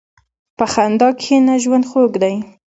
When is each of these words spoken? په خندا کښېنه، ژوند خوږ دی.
په 0.57 0.65
خندا 0.73 1.09
کښېنه، 1.19 1.53
ژوند 1.63 1.85
خوږ 1.89 2.11
دی. 2.23 2.35